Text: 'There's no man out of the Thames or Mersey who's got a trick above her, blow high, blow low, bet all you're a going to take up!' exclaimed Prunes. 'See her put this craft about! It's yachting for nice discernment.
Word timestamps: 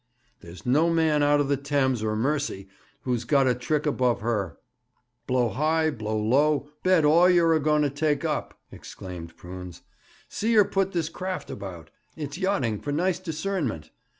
'There's 0.39 0.65
no 0.65 0.89
man 0.89 1.21
out 1.21 1.39
of 1.39 1.47
the 1.47 1.55
Thames 1.55 2.01
or 2.01 2.15
Mersey 2.15 2.67
who's 3.03 3.23
got 3.23 3.45
a 3.45 3.53
trick 3.53 3.85
above 3.85 4.21
her, 4.21 4.57
blow 5.27 5.49
high, 5.49 5.91
blow 5.91 6.17
low, 6.17 6.71
bet 6.81 7.05
all 7.05 7.29
you're 7.29 7.53
a 7.53 7.59
going 7.59 7.83
to 7.83 7.89
take 7.91 8.25
up!' 8.25 8.59
exclaimed 8.71 9.37
Prunes. 9.37 9.83
'See 10.27 10.55
her 10.55 10.65
put 10.65 10.93
this 10.93 11.07
craft 11.07 11.51
about! 11.51 11.91
It's 12.15 12.39
yachting 12.39 12.79
for 12.81 12.91
nice 12.91 13.19
discernment. 13.19 13.91